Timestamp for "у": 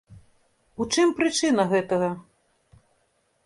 0.81-0.87